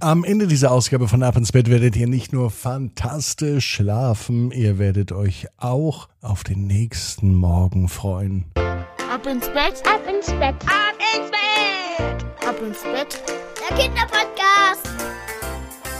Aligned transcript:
Am 0.00 0.24
Ende 0.24 0.46
dieser 0.46 0.72
Ausgabe 0.72 1.08
von 1.08 1.22
Ab 1.22 1.36
ins 1.36 1.52
Bett 1.52 1.70
werdet 1.70 1.96
ihr 1.96 2.06
nicht 2.06 2.30
nur 2.30 2.50
fantastisch 2.50 3.66
schlafen, 3.66 4.50
ihr 4.50 4.78
werdet 4.78 5.10
euch 5.10 5.46
auch 5.56 6.08
auf 6.20 6.44
den 6.44 6.66
nächsten 6.66 7.34
Morgen 7.34 7.88
freuen. 7.88 8.44
Ab 8.56 9.26
ins 9.26 9.46
Bett, 9.46 9.82
ab 9.86 10.02
ins 10.06 10.26
Bett, 10.26 10.54
ab 10.66 10.98
ins 11.14 11.30
Bett, 11.30 12.46
ab 12.46 12.56
ins 12.60 12.82
Bett. 12.82 13.22
Der 13.70 13.76
Kinderpodcast. 13.78 14.85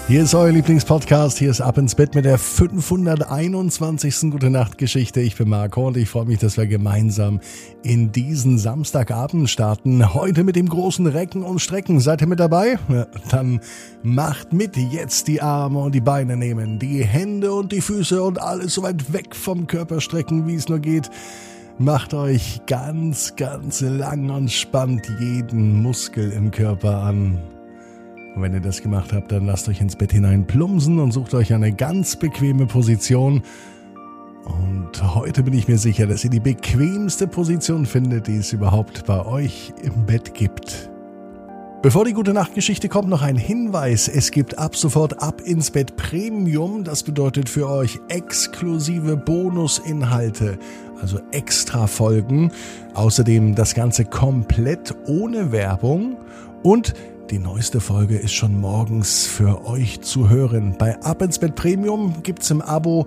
Hier 0.09 0.23
ist 0.23 0.36
euer 0.36 0.52
Lieblingspodcast. 0.52 1.36
Hier 1.36 1.50
ist 1.50 1.61
Ab 1.61 1.79
ins 1.79 1.96
Bett 1.96 2.14
mit 2.14 2.25
der 2.25 2.39
521. 2.39 4.30
Gute 4.30 4.50
Nacht 4.50 4.79
Geschichte. 4.79 5.21
Ich 5.21 5.34
bin 5.34 5.48
Marco 5.48 5.89
und 5.89 5.96
ich 5.96 6.09
freue 6.09 6.27
mich, 6.27 6.39
dass 6.39 6.57
wir 6.57 6.68
gemeinsam 6.68 7.40
in 7.82 8.12
diesen 8.12 8.57
Samstagabend 8.57 9.50
starten. 9.50 10.14
Heute 10.14 10.45
mit 10.45 10.54
dem 10.54 10.68
großen 10.68 11.08
Recken 11.08 11.43
und 11.43 11.58
Strecken. 11.58 11.98
Seid 11.98 12.21
ihr 12.21 12.29
mit 12.29 12.39
dabei? 12.39 12.79
Dann 13.30 13.58
macht 14.04 14.53
mit. 14.53 14.77
Jetzt 14.77 15.27
die 15.27 15.43
Arme 15.43 15.80
und 15.80 15.93
die 15.93 16.00
Beine 16.00 16.36
nehmen, 16.36 16.79
die 16.79 17.04
Hände 17.04 17.53
und 17.53 17.73
die 17.73 17.81
Füße 17.81 18.23
und 18.23 18.40
alles 18.40 18.75
so 18.75 18.84
weit 18.84 19.12
weg 19.12 19.34
vom 19.34 19.67
Körper 19.67 20.00
strecken, 20.00 20.46
wie 20.46 20.54
es 20.54 20.68
nur 20.68 20.79
geht. 20.79 21.11
Macht 21.79 22.14
euch 22.14 22.61
ganz, 22.68 23.34
ganz 23.34 23.81
lang 23.81 24.31
und 24.31 24.53
spannt 24.53 25.11
jeden 25.18 25.82
Muskel 25.82 26.31
im 26.31 26.53
Körper 26.53 26.98
an. 26.98 27.56
Und 28.36 28.43
wenn 28.43 28.53
ihr 28.53 28.61
das 28.61 28.82
gemacht 28.82 29.14
habt, 29.14 29.32
dann 29.32 29.46
lasst 29.46 29.67
euch 29.67 29.81
ins 29.81 29.96
Bett 29.96 30.13
hinein 30.13 30.46
plumpsen 30.46 30.99
und 30.99 31.11
sucht 31.11 31.32
euch 31.32 31.54
eine 31.54 31.72
ganz 31.72 32.17
bequeme 32.17 32.67
Position. 32.67 33.42
Und 34.45 35.14
heute 35.14 35.42
bin 35.42 35.55
ich 35.55 35.69
mir 35.69 35.78
sicher, 35.78 36.06
dass 36.06 36.22
ihr 36.22 36.28
die 36.28 36.41
bequemste 36.41 37.27
Position 37.28 37.86
findet, 37.86 38.27
die 38.27 38.36
es 38.36 38.53
überhaupt 38.53 39.06
bei 39.06 39.25
euch 39.25 39.72
im 39.83 40.05
Bett 40.05 40.34
gibt. 40.34 40.91
Bevor 41.81 42.05
die 42.05 42.12
gute 42.12 42.34
Nachtgeschichte 42.34 42.91
kommt, 42.91 43.09
noch 43.09 43.22
ein 43.22 43.36
Hinweis. 43.36 44.06
Es 44.06 44.31
gibt 44.31 44.59
ab 44.59 44.77
sofort 44.77 45.23
Ab 45.23 45.41
ins 45.41 45.70
Bett 45.70 45.97
Premium. 45.97 46.84
Das 46.84 47.05
bedeutet 47.05 47.48
für 47.48 47.70
euch 47.70 47.98
exklusive 48.09 49.17
Bonusinhalte, 49.17 50.59
also 51.01 51.20
extra 51.33 51.87
Folgen. 51.87 52.53
Außerdem 52.92 53.55
das 53.55 53.75
Ganze 53.75 54.05
komplett 54.05 54.95
ohne 55.07 55.53
Werbung 55.53 56.19
und 56.62 56.92
die 57.31 57.39
neueste 57.39 57.81
Folge 57.81 58.17
ist 58.17 58.35
schon 58.35 58.61
morgens 58.61 59.27
für 59.27 59.67
euch 59.67 60.01
zu 60.01 60.29
hören. 60.29 60.77
Bei 60.79 61.01
Ab 61.03 61.23
ins 61.23 61.39
Bett 61.39 61.57
Premium 61.57 62.23
gibt's 62.23 62.51
im 62.51 62.63
Abo 62.63 63.07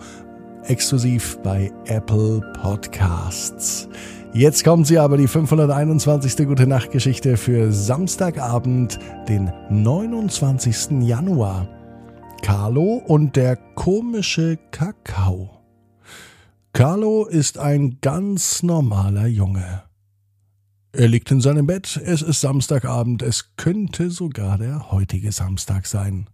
exklusiv 0.64 1.38
bei 1.42 1.72
Apple 1.86 2.42
Podcasts. 2.62 3.88
Jetzt 4.34 4.64
kommt 4.64 4.88
sie 4.88 5.00
aber, 5.00 5.18
die 5.18 5.28
521. 5.28 6.46
Gute 6.48 6.68
Nacht 6.68 6.92
Geschichte 6.92 7.38
für 7.38 7.72
Samstagabend, 7.72 9.00
den 9.28 9.52
29. 9.70 11.02
Januar. 11.02 11.68
Carlo 12.42 13.02
und 13.08 13.36
der 13.36 13.56
komische 13.56 14.58
Kakao. 14.72 15.50
Carlo 16.74 17.26
ist 17.26 17.58
ein 17.58 18.00
ganz 18.02 18.64
normaler 18.64 19.28
Junge. 19.28 19.89
Er 20.92 21.08
liegt 21.08 21.30
in 21.30 21.40
seinem 21.40 21.68
Bett, 21.68 22.02
es 22.04 22.24
ist 22.24 22.42
Samstagabend, 22.42 23.22
es 23.22 23.56
könnte 23.58 24.10
sogar 24.10 24.58
der 24.58 24.92
heutige 24.92 25.32
Samstag 25.32 25.86
sein. 25.86 26.28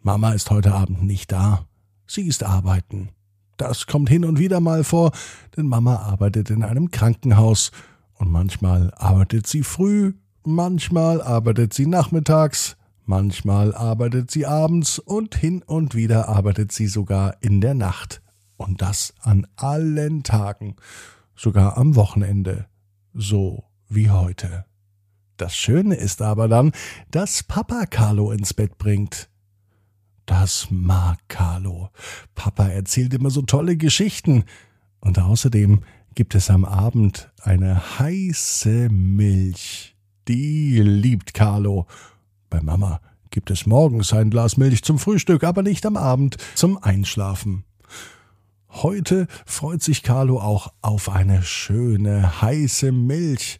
Mama 0.00 0.32
ist 0.32 0.50
heute 0.50 0.72
Abend 0.72 1.02
nicht 1.02 1.32
da. 1.32 1.66
Sie 2.06 2.28
ist 2.28 2.44
arbeiten. 2.44 3.08
Das 3.56 3.88
kommt 3.88 4.10
hin 4.10 4.24
und 4.24 4.38
wieder 4.38 4.60
mal 4.60 4.84
vor, 4.84 5.10
denn 5.56 5.66
Mama 5.66 5.96
arbeitet 5.96 6.50
in 6.50 6.62
einem 6.62 6.92
Krankenhaus 6.92 7.72
und 8.14 8.30
manchmal 8.30 8.94
arbeitet 8.94 9.48
sie 9.48 9.64
früh, 9.64 10.12
manchmal 10.44 11.20
arbeitet 11.20 11.74
sie 11.74 11.86
nachmittags, 11.86 12.76
manchmal 13.06 13.74
arbeitet 13.74 14.30
sie 14.30 14.46
abends 14.46 15.00
und 15.00 15.34
hin 15.34 15.64
und 15.66 15.96
wieder 15.96 16.28
arbeitet 16.28 16.70
sie 16.70 16.86
sogar 16.86 17.36
in 17.40 17.60
der 17.60 17.74
Nacht. 17.74 18.22
Und 18.56 18.82
das 18.82 19.14
an 19.20 19.48
allen 19.56 20.22
Tagen, 20.22 20.76
sogar 21.34 21.76
am 21.76 21.96
Wochenende 21.96 22.66
so 23.18 23.64
wie 23.88 24.10
heute. 24.10 24.64
Das 25.36 25.56
Schöne 25.56 25.96
ist 25.96 26.22
aber 26.22 26.48
dann, 26.48 26.72
dass 27.10 27.42
Papa 27.42 27.86
Carlo 27.86 28.30
ins 28.32 28.54
Bett 28.54 28.78
bringt. 28.78 29.28
Das 30.24 30.68
mag 30.70 31.18
Carlo. 31.28 31.90
Papa 32.34 32.68
erzählt 32.68 33.14
immer 33.14 33.30
so 33.30 33.42
tolle 33.42 33.76
Geschichten. 33.76 34.44
Und 35.00 35.18
außerdem 35.18 35.82
gibt 36.14 36.34
es 36.34 36.50
am 36.50 36.64
Abend 36.64 37.30
eine 37.42 37.98
heiße 37.98 38.88
Milch. 38.90 39.96
Die 40.28 40.80
liebt 40.80 41.34
Carlo. 41.34 41.86
Bei 42.50 42.60
Mama 42.60 43.00
gibt 43.30 43.50
es 43.50 43.66
morgens 43.66 44.12
ein 44.12 44.30
Glas 44.30 44.56
Milch 44.56 44.82
zum 44.82 44.98
Frühstück, 44.98 45.44
aber 45.44 45.62
nicht 45.62 45.86
am 45.86 45.96
Abend 45.96 46.36
zum 46.54 46.82
Einschlafen. 46.82 47.64
Heute 48.70 49.26
freut 49.46 49.82
sich 49.82 50.02
Carlo 50.02 50.40
auch 50.40 50.72
auf 50.82 51.08
eine 51.08 51.42
schöne, 51.42 52.42
heiße 52.42 52.92
Milch, 52.92 53.58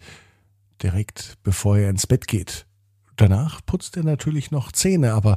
direkt 0.82 1.38
bevor 1.42 1.78
er 1.78 1.90
ins 1.90 2.06
Bett 2.06 2.28
geht. 2.28 2.66
Danach 3.16 3.60
putzt 3.64 3.96
er 3.96 4.04
natürlich 4.04 4.50
noch 4.50 4.70
Zähne, 4.70 5.12
aber 5.12 5.36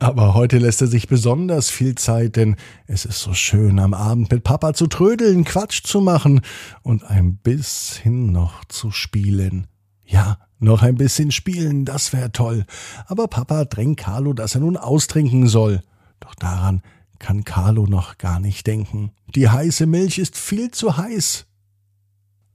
aber 0.00 0.34
heute 0.34 0.58
lässt 0.58 0.80
er 0.80 0.86
sich 0.86 1.08
besonders 1.08 1.70
viel 1.70 1.96
Zeit, 1.96 2.36
denn 2.36 2.54
es 2.86 3.04
ist 3.04 3.20
so 3.20 3.34
schön, 3.34 3.80
am 3.80 3.94
Abend 3.94 4.30
mit 4.30 4.44
Papa 4.44 4.72
zu 4.72 4.86
trödeln, 4.86 5.42
Quatsch 5.42 5.82
zu 5.82 6.00
machen 6.00 6.40
und 6.82 7.02
ein 7.02 7.36
bisschen 7.36 8.30
noch 8.30 8.64
zu 8.66 8.92
spielen. 8.92 9.66
Ja, 10.04 10.38
noch 10.60 10.82
ein 10.82 10.94
bisschen 10.94 11.32
spielen, 11.32 11.84
das 11.84 12.12
wäre 12.12 12.30
toll. 12.30 12.64
Aber 13.06 13.26
Papa 13.26 13.64
drängt 13.64 13.98
Carlo, 13.98 14.34
dass 14.34 14.54
er 14.54 14.60
nun 14.60 14.76
austrinken 14.76 15.48
soll. 15.48 15.82
Doch 16.20 16.36
daran 16.36 16.82
kann 17.18 17.44
Carlo 17.44 17.86
noch 17.86 18.18
gar 18.18 18.40
nicht 18.40 18.66
denken. 18.66 19.12
Die 19.34 19.48
heiße 19.48 19.86
Milch 19.86 20.18
ist 20.18 20.36
viel 20.36 20.70
zu 20.70 20.96
heiß. 20.96 21.46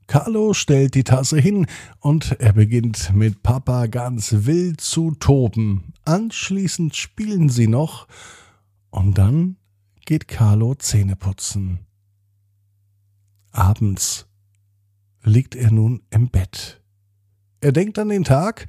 Carlo 0.08 0.54
stellt 0.54 0.96
die 0.96 1.04
Tasse 1.04 1.40
hin 1.40 1.66
und 2.00 2.34
er 2.40 2.54
beginnt 2.54 3.14
mit 3.16 3.42
Papa 3.42 3.88
ganz 3.88 4.34
wild 4.46 4.82
zu 4.82 5.12
toben. 5.12 5.94
Anschließend 6.06 6.96
spielen 6.96 7.50
sie 7.50 7.68
noch 7.68 8.08
und 8.90 9.18
dann 9.18 9.58
geht 10.06 10.28
Carlo 10.28 10.76
Zähne 10.76 11.16
putzen. 11.16 11.80
Abends 13.52 14.28
liegt 15.24 15.56
er 15.56 15.72
nun 15.72 16.02
im 16.10 16.30
Bett. 16.30 16.82
Er 17.62 17.72
denkt 17.72 17.98
an 17.98 18.10
den 18.10 18.26
Tag 18.26 18.68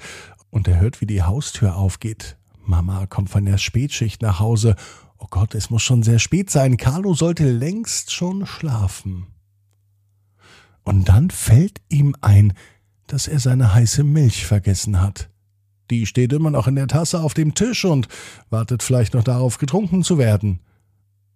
und 0.51 0.69
er 0.69 0.81
hört, 0.81 1.01
wie 1.01 1.07
die 1.07 1.23
Haustür 1.23 1.75
aufgeht. 1.75 2.39
Mama 2.65 3.07
kommt 3.07 3.29
von 3.29 3.45
der 3.45 3.59
Spätschicht 3.59 4.23
nach 4.23 4.39
Hause 4.39 4.77
Oh 5.19 5.27
Gott, 5.31 5.55
es 5.55 5.71
muss 5.71 5.83
schon 5.83 6.03
sehr 6.03 6.19
spät 6.19 6.51
sein. 6.51 6.77
Carlo 6.77 7.15
sollte 7.15 7.51
längst 7.51 8.13
schon 8.13 8.47
schlafen. 8.47 9.27
Und 10.83 11.09
dann 11.09 11.31
fällt 11.31 11.81
ihm 11.89 12.15
ein, 12.21 12.53
dass 13.07 13.29
er 13.29 13.41
seine 13.41 13.75
heiße 13.75 14.05
Milch 14.05 14.47
vergessen 14.47 15.01
hat. 15.01 15.31
Die 15.91 16.07
steht 16.07 16.33
immer 16.33 16.51
noch 16.51 16.67
in 16.67 16.77
der 16.77 16.89
Tasse 16.89 17.21
auf 17.21 17.35
dem 17.35 17.55
Tisch 17.55 17.85
und 17.85 18.09
wartet 18.51 18.83
vielleicht 18.83 19.15
noch 19.15 19.25
darauf, 19.25 19.59
getrunken 19.59 20.03
zu 20.03 20.19
werden. 20.19 20.61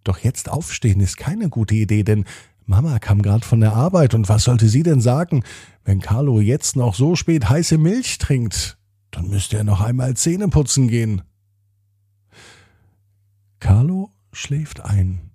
Doch 0.04 0.18
jetzt 0.18 0.48
aufstehen 0.48 1.00
ist 1.00 1.18
keine 1.18 1.48
gute 1.48 1.74
Idee, 1.74 2.02
denn 2.02 2.24
Mama 2.64 2.98
kam 2.98 3.22
gerade 3.22 3.46
von 3.46 3.60
der 3.60 3.74
Arbeit 3.74 4.14
und 4.14 4.28
was 4.28 4.44
sollte 4.44 4.68
sie 4.68 4.82
denn 4.82 5.00
sagen, 5.00 5.42
wenn 5.84 6.00
Carlo 6.00 6.40
jetzt 6.40 6.76
noch 6.76 6.94
so 6.94 7.16
spät 7.16 7.48
heiße 7.48 7.78
Milch 7.78 8.18
trinkt? 8.18 8.78
Dann 9.10 9.28
müsste 9.28 9.56
er 9.56 9.64
noch 9.64 9.80
einmal 9.80 10.14
Zähne 10.14 10.48
putzen 10.48 10.88
gehen. 10.88 11.22
Carlo 13.60 14.12
schläft 14.32 14.80
ein. 14.80 15.30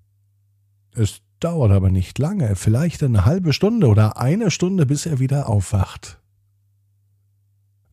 Es 0.96 1.22
dauert 1.40 1.72
aber 1.72 1.90
nicht 1.90 2.20
lange, 2.20 2.56
vielleicht 2.56 3.04
eine 3.04 3.26
halbe 3.26 3.54
Stunde 3.54 3.88
oder 3.88 4.18
eine 4.18 4.52
Stunde, 4.52 4.86
bis 4.86 5.06
er 5.06 5.20
wieder 5.20 5.50
aufwacht. 5.50 6.22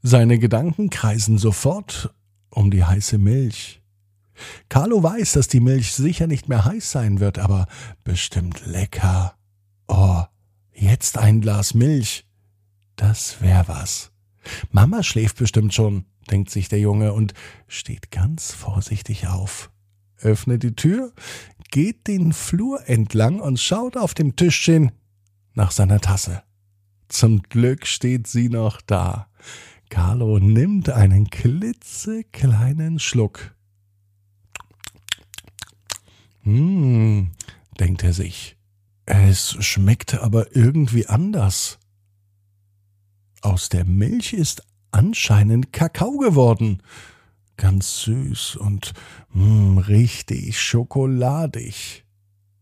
Seine 0.03 0.39
Gedanken 0.39 0.89
kreisen 0.89 1.37
sofort 1.37 2.15
um 2.51 2.71
die 2.71 2.85
heiße 2.85 3.19
Milch. 3.19 3.83
Carlo 4.69 5.03
weiß, 5.03 5.33
dass 5.33 5.49
die 5.49 5.61
Milch 5.61 5.93
sicher 5.93 6.27
nicht 6.27 6.49
mehr 6.49 6.65
heiß 6.65 6.91
sein 6.91 7.21
wird, 7.21 7.39
aber 7.39 7.67
bestimmt 8.05 8.65
lecker. 8.67 9.35
Oh, 9.89 10.23
jetzt 10.73 11.19
ein 11.19 11.41
Glas 11.41 11.75
Milch. 11.75 12.27
Das 12.97 13.43
wär 13.43 13.69
was. 13.69 14.13
Mama 14.71 15.03
schläft 15.03 15.37
bestimmt 15.37 15.75
schon, 15.75 16.07
denkt 16.31 16.51
sich 16.51 16.69
der 16.69 16.81
Junge 16.81 17.13
und 17.13 17.35
steht 17.67 18.11
ganz 18.11 18.53
vorsichtig 18.53 19.27
auf 19.27 19.71
öffnet 20.21 20.63
die 20.63 20.75
Tür, 20.75 21.13
geht 21.71 22.07
den 22.07 22.33
Flur 22.33 22.89
entlang 22.89 23.41
und 23.41 23.61
schaut 23.61 23.97
auf 23.97 24.15
dem 24.15 24.37
Tischchen 24.37 24.93
nach 25.55 25.71
seiner 25.71 26.01
Tasse. 26.01 26.43
Zum 27.09 27.43
Glück 27.43 27.87
steht 27.87 28.27
sie 28.27 28.49
noch 28.49 28.81
da. 28.81 29.29
Carlo 29.89 30.39
nimmt 30.39 30.91
einen 30.91 31.29
klitzekleinen 31.29 32.99
Schluck. 33.01 33.55
Hm, 36.43 37.33
denkt 37.79 38.05
er 38.05 38.13
sich. 38.13 38.57
Es 39.07 39.57
schmeckt 39.65 40.15
aber 40.15 40.55
irgendwie 40.55 41.07
anders. 41.07 41.79
Aus 43.43 43.69
der 43.69 43.85
Milch 43.85 44.33
ist 44.33 44.63
anscheinend 44.93 45.73
Kakao 45.73 46.19
geworden. 46.19 46.83
Ganz 47.61 48.01
süß 48.01 48.57
und 48.57 48.95
mh, 49.33 49.45
mm, 49.45 49.79
richtig 49.79 50.59
schokoladig. 50.59 52.05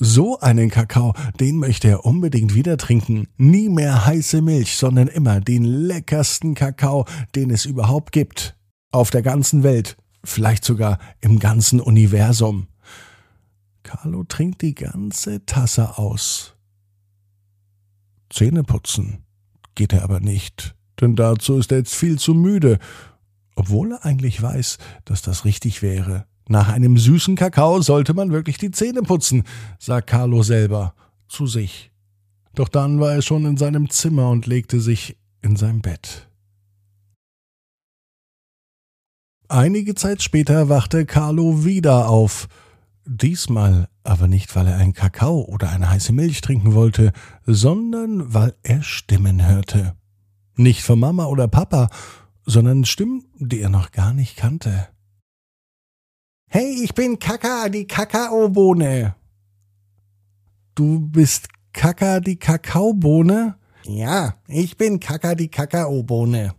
So 0.01 0.39
einen 0.41 0.71
Kakao, 0.71 1.15
den 1.41 1.57
möchte 1.57 1.89
er 1.89 2.05
unbedingt 2.05 2.55
wieder 2.55 2.77
trinken. 2.77 3.29
Nie 3.37 3.69
mehr 3.69 4.07
heiße 4.07 4.43
Milch, 4.43 4.77
sondern 4.77 5.09
immer 5.09 5.41
den 5.41 5.65
leckersten 5.65 6.55
Kakao, 6.55 7.07
den 7.35 7.51
es 7.51 7.65
überhaupt 7.65 8.13
gibt. 8.13 8.57
Auf 8.91 9.11
der 9.11 9.23
ganzen 9.23 9.63
Welt, 9.63 9.97
vielleicht 10.25 10.65
sogar 10.65 10.99
im 11.21 11.39
ganzen 11.39 11.81
Universum. 11.81 12.69
Carlo 13.83 14.25
trinkt 14.25 14.63
die 14.63 14.75
ganze 14.75 15.45
Tasse 15.47 15.99
aus. 15.99 16.55
Zähne 18.31 18.63
putzen 18.63 19.25
geht 19.79 19.93
er 19.93 20.03
aber 20.03 20.19
nicht, 20.19 20.75
denn 21.01 21.15
dazu 21.15 21.57
ist 21.57 21.71
er 21.71 21.79
jetzt 21.79 21.95
viel 21.95 22.19
zu 22.19 22.35
müde, 22.35 22.81
obwohl 23.59 23.91
er 23.91 24.05
eigentlich 24.05 24.41
weiß, 24.41 24.79
dass 25.05 25.21
das 25.21 25.45
richtig 25.45 25.83
wäre. 25.83 26.27
Nach 26.49 26.69
einem 26.69 26.97
süßen 26.97 27.35
Kakao 27.35 27.83
sollte 27.83 28.15
man 28.15 28.31
wirklich 28.31 28.57
die 28.57 28.71
Zähne 28.71 29.03
putzen, 29.03 29.43
sagt 29.81 30.07
Carlo 30.09 30.45
selber 30.45 30.95
zu 31.29 31.49
sich. 31.49 31.91
Doch 32.55 32.69
dann 32.69 33.01
war 33.01 33.13
er 33.13 33.23
schon 33.23 33.45
in 33.47 33.57
seinem 33.57 33.91
Zimmer 33.91 34.31
und 34.31 34.47
legte 34.47 34.81
sich 34.81 35.17
in 35.43 35.57
sein 35.57 35.83
Bett. 35.83 36.29
Einige 39.49 39.97
Zeit 39.97 40.23
später 40.23 40.69
wachte 40.69 41.05
Carlo 41.05 41.65
wieder 41.65 42.09
auf. 42.09 42.47
Diesmal 43.07 43.89
aber 44.05 44.29
nicht, 44.29 44.55
weil 44.55 44.69
er 44.69 44.77
einen 44.77 44.93
Kakao 44.93 45.41
oder 45.41 45.71
eine 45.71 45.91
heiße 45.91 46.13
Milch 46.13 46.43
trinken 46.43 46.75
wollte, 46.75 47.13
sondern 47.45 48.33
weil 48.33 48.55
er 48.63 48.83
Stimmen 48.83 49.45
hörte. 49.45 49.97
Nicht 50.55 50.83
von 50.83 51.01
Mama 51.01 51.27
oder 51.27 51.49
Papa, 51.49 51.89
sondern 52.49 52.87
Stimmen, 52.87 53.25
die 53.39 53.61
er 53.61 53.69
noch 53.69 53.93
gar 53.93 54.15
nicht 54.15 54.37
kannte. 54.37 54.89
Hey, 56.49 56.83
ich 56.83 56.95
bin 56.95 57.19
Kaka, 57.19 57.69
die 57.69 57.87
Kakaobohne. 57.87 59.15
Du 60.75 60.99
bist 60.99 61.49
Kaka, 61.75 62.21
die 62.21 62.39
Kakaobohne? 62.39 63.57
Ja, 63.85 64.35
ich 64.47 64.79
bin 64.79 64.99
Kaka, 64.99 65.35
die 65.35 65.49
Kakaobohne. 65.49 66.55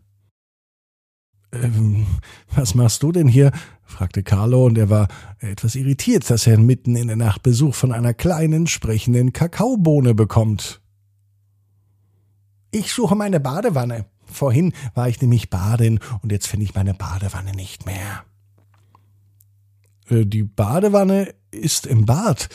Ähm, 1.52 2.06
was 2.54 2.76
machst 2.76 3.02
du 3.02 3.12
denn 3.12 3.28
hier? 3.28 3.52
fragte 3.84 4.22
Carlo, 4.22 4.66
und 4.68 4.78
er 4.78 4.92
war 4.92 5.08
etwas 5.40 5.74
irritiert, 5.74 6.30
dass 6.30 6.46
er 6.46 6.60
mitten 6.60 6.96
in 6.96 7.08
der 7.08 7.16
Nacht 7.16 7.42
Besuch 7.42 7.74
von 7.74 7.92
einer 7.92 8.14
kleinen, 8.14 8.68
sprechenden 8.68 9.34
Kakaobohne 9.34 10.14
bekommt. 10.14 10.82
Ich 12.70 12.94
suche 12.94 13.16
meine 13.16 13.40
Badewanne. 13.40 14.06
Vorhin 14.40 14.72
war 14.94 15.10
ich 15.10 15.20
nämlich 15.20 15.50
baden, 15.50 16.00
und 16.22 16.32
jetzt 16.32 16.48
finde 16.48 16.64
ich 16.64 16.74
meine 16.74 16.94
Badewanne 16.94 17.52
nicht 17.52 17.86
mehr. 17.86 18.24
Äh, 20.10 20.26
die 20.26 20.44
Badewanne 20.44 21.34
ist 21.52 21.86
im 21.86 22.06
Bad, 22.06 22.48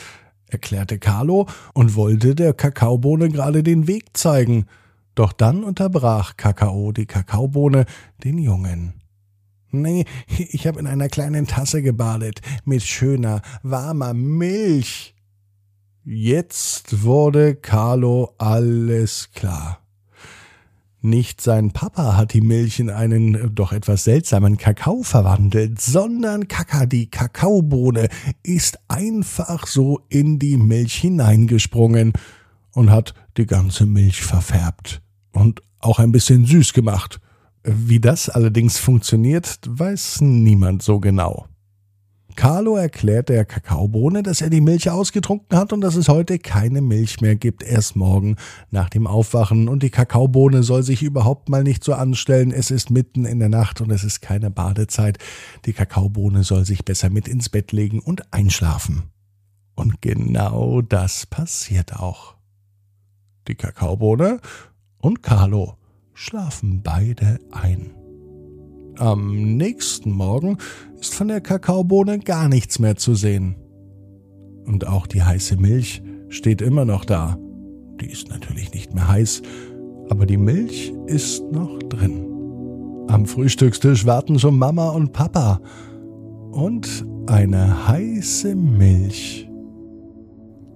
erklärte 0.47 0.97
Carlo 0.97 1.47
und 1.75 1.93
wollte 1.93 2.33
der 2.33 2.53
Kakaobohne 2.53 3.29
gerade 3.29 3.61
den 3.61 3.85
Weg 3.85 4.17
zeigen. 4.17 4.65
Doch 5.13 5.31
dann 5.31 5.63
unterbrach 5.63 6.37
Kakao 6.37 6.91
die 6.91 7.05
Kakaobohne 7.05 7.85
den 8.23 8.39
Jungen. 8.39 8.95
Nee, 9.69 10.05
ich 10.27 10.65
habe 10.65 10.79
in 10.79 10.87
einer 10.87 11.07
kleinen 11.07 11.45
Tasse 11.45 11.83
gebadet, 11.83 12.41
mit 12.63 12.81
schöner, 12.81 13.43
warmer 13.61 14.15
Milch. 14.15 15.13
Jetzt 16.03 17.03
wurde 17.03 17.53
Carlo 17.53 18.33
alles 18.39 19.29
klar. 19.35 19.84
Nicht 21.05 21.39
sein 21.39 21.69
Papa 21.69 22.17
hat 22.17 22.33
die 22.33 22.41
Milch 22.41 22.79
in 22.79 22.89
einen 22.89 23.35
äh, 23.35 23.47
doch 23.51 23.71
etwas 23.73 24.05
seltsamen 24.05 24.57
Kakao 24.57 25.03
verwandelt, 25.03 25.79
sondern 25.79 26.47
Kaka, 26.47 26.87
die 26.87 27.11
Kakaobohne, 27.11 28.07
ist 28.41 28.79
einfach 28.87 29.67
so 29.67 30.01
in 30.09 30.39
die 30.39 30.57
Milch 30.57 30.95
hineingesprungen 30.95 32.13
und 32.71 32.89
hat 32.89 33.13
die 33.37 33.45
ganze 33.45 33.85
Milch 33.85 34.23
verfärbt 34.23 35.03
und 35.31 35.61
auch 35.79 35.99
ein 35.99 36.11
bisschen 36.11 36.47
süß 36.47 36.73
gemacht. 36.73 37.19
Wie 37.63 37.99
das 37.99 38.27
allerdings 38.27 38.79
funktioniert, 38.79 39.59
weiß 39.67 40.21
niemand 40.21 40.81
so 40.81 40.99
genau. 40.99 41.45
Carlo 42.35 42.75
erklärt 42.75 43.29
der 43.29 43.45
Kakaobohne, 43.45 44.21
dass 44.21 44.41
er 44.41 44.49
die 44.49 44.61
Milch 44.61 44.89
ausgetrunken 44.89 45.57
hat 45.57 45.73
und 45.73 45.81
dass 45.81 45.95
es 45.95 46.09
heute 46.09 46.37
keine 46.39 46.81
Milch 46.81 47.21
mehr 47.21 47.35
gibt, 47.35 47.63
erst 47.63 47.95
morgen 47.95 48.35
nach 48.71 48.89
dem 48.89 49.07
Aufwachen. 49.07 49.67
Und 49.67 49.83
die 49.83 49.89
Kakaobohne 49.89 50.63
soll 50.63 50.83
sich 50.83 51.01
überhaupt 51.01 51.49
mal 51.49 51.63
nicht 51.63 51.83
so 51.83 51.93
anstellen. 51.93 52.51
Es 52.51 52.71
ist 52.71 52.89
mitten 52.89 53.25
in 53.25 53.39
der 53.39 53.49
Nacht 53.49 53.81
und 53.81 53.91
es 53.91 54.03
ist 54.03 54.21
keine 54.21 54.51
Badezeit. 54.51 55.17
Die 55.65 55.73
Kakaobohne 55.73 56.43
soll 56.43 56.65
sich 56.65 56.85
besser 56.85 57.09
mit 57.09 57.27
ins 57.27 57.49
Bett 57.49 57.71
legen 57.71 57.99
und 57.99 58.33
einschlafen. 58.33 59.03
Und 59.75 60.01
genau 60.01 60.81
das 60.81 61.25
passiert 61.25 61.95
auch. 61.95 62.35
Die 63.47 63.55
Kakaobohne 63.55 64.39
und 64.99 65.23
Carlo 65.23 65.77
schlafen 66.13 66.81
beide 66.81 67.39
ein. 67.51 68.04
Am 68.97 69.57
nächsten 69.57 70.11
Morgen 70.11 70.57
ist 70.99 71.15
von 71.15 71.27
der 71.27 71.41
Kakaobohne 71.41 72.19
gar 72.19 72.47
nichts 72.47 72.79
mehr 72.79 72.95
zu 72.95 73.13
sehen. 73.13 73.55
Und 74.65 74.87
auch 74.87 75.05
die 75.05 75.21
heiße 75.21 75.57
Milch 75.57 76.01
steht 76.29 76.61
immer 76.61 76.85
noch 76.85 77.03
da. 77.05 77.37
Die 78.01 78.09
ist 78.09 78.29
natürlich 78.29 78.73
nicht 78.73 78.93
mehr 78.93 79.07
heiß, 79.07 79.41
aber 80.09 80.25
die 80.25 80.37
Milch 80.37 80.93
ist 81.07 81.43
noch 81.51 81.79
drin. 81.79 82.25
Am 83.07 83.25
Frühstückstisch 83.25 84.05
warten 84.05 84.39
schon 84.39 84.57
Mama 84.57 84.89
und 84.89 85.11
Papa. 85.13 85.61
Und 86.51 87.05
eine 87.27 87.87
heiße 87.87 88.55
Milch. 88.55 89.49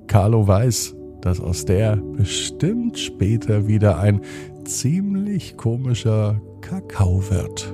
Carlo 0.08 0.48
weiß, 0.48 0.96
dass 1.22 1.40
aus 1.40 1.66
der 1.66 1.96
bestimmt 1.96 2.98
später 2.98 3.68
wieder 3.68 4.00
ein 4.00 4.22
ziemlich 4.66 5.58
komischer 5.58 6.42
Kakao 6.62 7.24
wird. 7.30 7.74